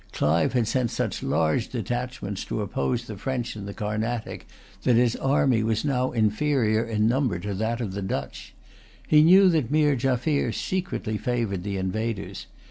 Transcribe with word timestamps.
Clive 0.13 0.53
had 0.53 0.67
sent 0.67 0.89
such 0.89 1.21
large 1.21 1.69
detachments 1.69 2.43
to 2.45 2.63
oppose 2.63 3.05
the 3.05 3.17
French 3.19 3.55
in 3.55 3.67
the 3.67 3.73
Carnatic 3.75 4.47
that 4.81 4.95
his 4.95 5.15
army 5.17 5.61
was 5.61 5.85
now 5.85 6.11
inferior 6.11 6.83
in 6.83 7.07
number 7.07 7.37
to 7.37 7.53
that 7.53 7.79
of 7.79 7.93
the 7.93 8.01
Dutch. 8.01 8.55
He 9.07 9.21
knew 9.21 9.47
that 9.49 9.69
Meer 9.69 9.95
Jaffier 9.95 10.51
secretly 10.53 11.17
favoured 11.19 11.61
the 11.61 11.77
invaders. 11.77 12.47